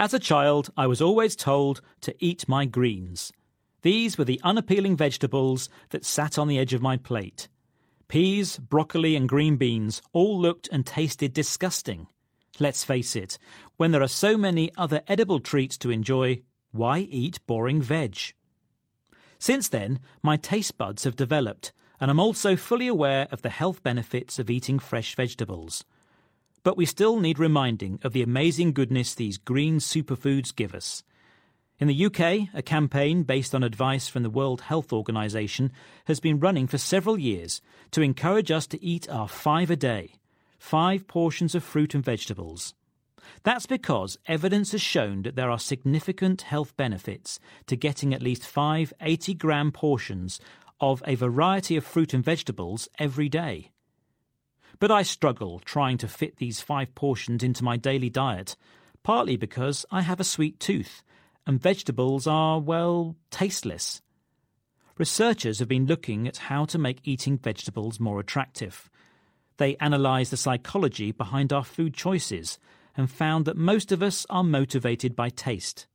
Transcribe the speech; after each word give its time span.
As 0.00 0.14
a 0.14 0.18
child, 0.18 0.70
I 0.78 0.86
was 0.86 1.02
always 1.02 1.36
told 1.36 1.82
to 2.00 2.14
eat 2.24 2.48
my 2.48 2.64
greens. 2.64 3.34
These 3.82 4.16
were 4.16 4.24
the 4.24 4.40
unappealing 4.42 4.96
vegetables 4.96 5.68
that 5.90 6.06
sat 6.06 6.38
on 6.38 6.48
the 6.48 6.58
edge 6.58 6.72
of 6.72 6.80
my 6.80 6.96
plate. 6.96 7.48
Peas, 8.08 8.56
broccoli, 8.56 9.14
and 9.14 9.28
green 9.28 9.56
beans 9.56 10.00
all 10.14 10.40
looked 10.40 10.70
and 10.72 10.86
tasted 10.86 11.34
disgusting. 11.34 12.06
Let's 12.58 12.82
face 12.82 13.14
it, 13.14 13.36
when 13.76 13.90
there 13.90 14.02
are 14.02 14.08
so 14.08 14.38
many 14.38 14.70
other 14.74 15.02
edible 15.06 15.38
treats 15.38 15.76
to 15.76 15.90
enjoy, 15.90 16.40
why 16.72 17.00
eat 17.00 17.38
boring 17.46 17.82
veg? 17.82 18.16
Since 19.38 19.68
then, 19.68 20.00
my 20.22 20.38
taste 20.38 20.78
buds 20.78 21.04
have 21.04 21.14
developed, 21.14 21.74
and 22.00 22.10
I'm 22.10 22.20
also 22.20 22.56
fully 22.56 22.86
aware 22.86 23.28
of 23.30 23.42
the 23.42 23.50
health 23.50 23.82
benefits 23.82 24.38
of 24.38 24.48
eating 24.48 24.78
fresh 24.78 25.14
vegetables. 25.14 25.84
But 26.62 26.76
we 26.76 26.84
still 26.84 27.18
need 27.20 27.38
reminding 27.38 28.00
of 28.02 28.12
the 28.12 28.22
amazing 28.22 28.72
goodness 28.72 29.14
these 29.14 29.38
green 29.38 29.78
superfoods 29.78 30.54
give 30.54 30.74
us. 30.74 31.02
In 31.78 31.88
the 31.88 32.06
UK, 32.06 32.48
a 32.52 32.62
campaign 32.62 33.22
based 33.22 33.54
on 33.54 33.62
advice 33.62 34.06
from 34.08 34.22
the 34.22 34.28
World 34.28 34.60
Health 34.60 34.92
Organization 34.92 35.72
has 36.04 36.20
been 36.20 36.38
running 36.38 36.66
for 36.66 36.76
several 36.76 37.18
years 37.18 37.62
to 37.92 38.02
encourage 38.02 38.50
us 38.50 38.66
to 38.66 38.84
eat 38.84 39.08
our 39.08 39.26
five 39.26 39.70
a 39.70 39.76
day, 39.76 40.12
five 40.58 41.08
portions 41.08 41.54
of 41.54 41.64
fruit 41.64 41.94
and 41.94 42.04
vegetables. 42.04 42.74
That's 43.42 43.64
because 43.64 44.18
evidence 44.26 44.72
has 44.72 44.82
shown 44.82 45.22
that 45.22 45.36
there 45.36 45.50
are 45.50 45.58
significant 45.58 46.42
health 46.42 46.76
benefits 46.76 47.40
to 47.66 47.76
getting 47.76 48.12
at 48.12 48.22
least 48.22 48.46
five 48.46 48.92
80 49.00 49.32
gram 49.34 49.72
portions 49.72 50.38
of 50.80 51.02
a 51.06 51.14
variety 51.14 51.76
of 51.76 51.84
fruit 51.84 52.12
and 52.12 52.24
vegetables 52.24 52.88
every 52.98 53.30
day. 53.30 53.70
But 54.80 54.90
I 54.90 55.02
struggle 55.02 55.60
trying 55.60 55.98
to 55.98 56.08
fit 56.08 56.38
these 56.38 56.60
five 56.60 56.94
portions 56.94 57.42
into 57.42 57.62
my 57.62 57.76
daily 57.76 58.10
diet, 58.10 58.56
partly 59.02 59.36
because 59.36 59.86
I 59.90 60.00
have 60.00 60.18
a 60.18 60.24
sweet 60.24 60.58
tooth 60.58 61.02
and 61.46 61.60
vegetables 61.60 62.26
are, 62.26 62.60
well, 62.60 63.16
tasteless. 63.30 64.02
Researchers 64.98 65.58
have 65.58 65.68
been 65.68 65.86
looking 65.86 66.28
at 66.28 66.36
how 66.36 66.64
to 66.66 66.78
make 66.78 67.00
eating 67.04 67.38
vegetables 67.38 67.98
more 67.98 68.20
attractive. 68.20 68.90
They 69.56 69.76
analysed 69.80 70.30
the 70.30 70.36
psychology 70.36 71.12
behind 71.12 71.52
our 71.52 71.64
food 71.64 71.94
choices 71.94 72.58
and 72.96 73.10
found 73.10 73.44
that 73.44 73.56
most 73.56 73.92
of 73.92 74.02
us 74.02 74.26
are 74.30 74.44
motivated 74.44 75.16
by 75.16 75.28
taste. 75.30 75.86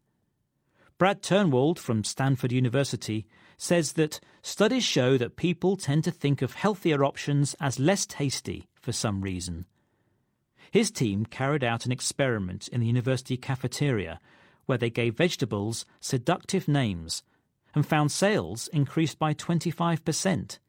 Brad 0.97 1.21
Turnwald 1.21 1.77
from 1.77 2.03
Stanford 2.03 2.51
University 2.51 3.25
says 3.57 3.93
that 3.93 4.19
studies 4.41 4.83
show 4.83 5.17
that 5.17 5.35
people 5.35 5.75
tend 5.75 6.03
to 6.03 6.11
think 6.11 6.41
of 6.41 6.53
healthier 6.53 7.03
options 7.03 7.55
as 7.59 7.79
less 7.79 8.05
tasty 8.05 8.67
for 8.85 8.91
some 8.91 9.21
reason. 9.21 9.65
His 10.69 10.91
team 10.91 11.25
carried 11.25 11.63
out 11.63 11.85
an 11.85 11.91
experiment 11.91 12.67
in 12.67 12.81
the 12.81 12.87
university 12.87 13.35
cafeteria 13.35 14.19
where 14.67 14.77
they 14.77 14.91
gave 14.91 15.17
vegetables 15.17 15.85
seductive 15.99 16.67
names 16.67 17.23
and 17.73 17.85
found 17.85 18.11
sales 18.11 18.67
increased 18.67 19.17
by 19.17 19.33
25%. 19.33 20.59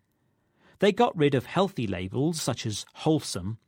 They 0.78 0.92
got 0.92 1.16
rid 1.16 1.34
of 1.34 1.44
healthy 1.44 1.86
labels 1.86 2.40
such 2.40 2.64
as 2.64 2.86
wholesome 2.94 3.58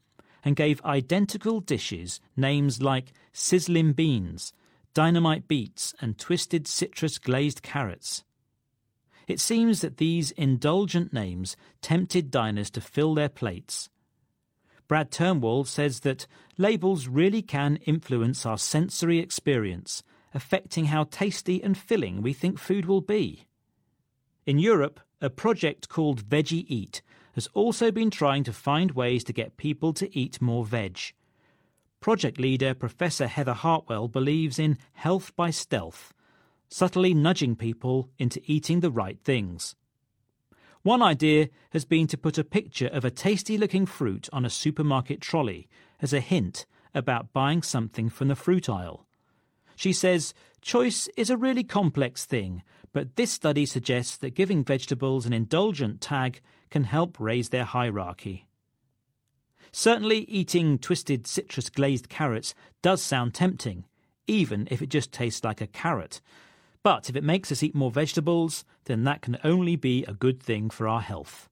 and 0.43 0.57
gave 0.57 0.83
identical 0.85 1.61
dishes 1.61 2.21
names 2.37 2.81
like 2.81 3.13
sizzling 3.33 3.93
beans, 3.93 4.55
dynamite 4.95 5.47
beets, 5.47 5.95
and 6.01 6.17
twisted 6.17 6.67
citrus 6.67 7.19
glazed 7.19 7.63
carrots. 7.63 8.25
It 9.27 9.41
seems 9.41 9.83
that 9.83 9.99
these 9.99 10.31
indulgent 10.33 11.13
names 11.13 11.55
tempted 11.83 12.31
diners 12.31 12.71
to 12.71 12.81
fill 12.81 13.15
their 13.15 13.29
plates. 13.29 13.91
Brad 14.89 15.11
Turnwald 15.11 15.67
says 15.67 16.01
that 16.01 16.27
labels 16.57 17.07
really 17.07 17.43
can 17.43 17.77
influence 17.85 18.45
our 18.47 18.59
sensory 18.59 19.19
experience 19.19 20.03
affecting 20.35 20.87
how 20.87 21.05
tasty 21.05 21.63
and 21.63 21.77
filling 21.77 22.23
we 22.23 22.33
think 22.33 22.59
food 22.59 22.87
will 22.87 23.01
be. 23.01 23.47
In 24.47 24.59
Europe, 24.59 25.01
a 25.21 25.31
project 25.31 25.89
called 25.89 26.25
VeggiEAT 26.25 27.01
has 27.33 27.49
also 27.55 27.91
been 27.91 28.11
trying 28.11 28.45
to 28.45 28.53
find 28.53 28.93
ways 28.93 29.25
to 29.25 29.33
get 29.33 29.57
people 29.57 29.93
to 29.95 30.19
eat 30.19 30.41
more 30.41 30.65
veg. 30.65 30.99
Project 32.01 32.39
leader 32.39 32.75
Professor 32.75 33.27
Heather 33.27 33.55
Hartwell 33.55 34.09
believes 34.09 34.59
in 34.59 34.79
health 34.93 35.35
by 35.37 35.51
stealth, 35.51 36.13
subtly 36.69 37.13
nudging 37.15 37.57
people 37.57 38.11
into 38.19 38.41
eating 38.47 38.81
the 38.81 38.91
right 38.91 39.19
things. 39.25 39.75
One 40.83 41.03
idea 41.03 41.49
has 41.71 41.85
been 41.85 42.07
to 42.09 42.19
put 42.19 42.39
a 42.39 42.45
picture 42.45 42.87
of 42.87 43.05
a 43.05 43.11
tasty 43.11 43.59
looking 43.59 43.87
fruit 43.87 44.29
on 44.33 44.45
a 44.45 44.51
supermarket 44.51 45.21
trolley 45.21 45.69
as 46.01 46.13
a 46.13 46.21
hint 46.21 46.67
about 46.95 47.33
buying 47.33 47.63
something 47.63 48.09
from 48.09 48.29
the 48.29 48.37
fruit 48.37 48.69
aisle. 48.69 49.07
She 49.77 49.93
says 49.93 50.35
choice 50.61 51.09
is 51.17 51.31
a 51.31 51.37
really 51.37 51.65
complex 51.65 52.25
thing, 52.25 52.63
but 52.93 53.17
this 53.17 53.31
study 53.31 53.67
suggests 53.67 54.17
that 54.17 54.35
giving 54.35 54.65
vegetables 54.65 55.27
an 55.27 55.33
indulgent 55.33 56.01
tag 56.01 56.41
can 56.71 56.85
help 56.85 57.21
raise 57.21 57.51
their 57.51 57.65
hierarchy. 57.65 58.47
Certainly, 59.73 60.21
eating 60.21 60.79
twisted 60.79 61.27
citrus 61.27 61.69
glazed 61.71 62.09
carrots 62.09 62.55
does 62.83 63.03
sound 63.03 63.35
tempting, 63.35 63.85
even 64.27 64.67
if 64.71 64.81
it 64.81 64.89
just 64.89 65.13
tastes 65.13 65.45
like 65.45 65.61
a 65.61 65.67
carrot. 65.67 66.21
But 66.89 67.11
if 67.11 67.17
it 67.17 67.23
makes 67.23 67.53
us 67.53 67.63
eat 67.63 67.75
more 67.75 67.91
vegetables, 67.91 68.65
then 68.87 69.05
that 69.05 69.21
can 69.21 69.37
only 69.45 69.77
be 69.77 70.07
a 70.07 70.15
good 70.15 70.43
thing 70.43 70.71
for 70.71 70.89
our 70.89 71.03
health. 71.03 71.47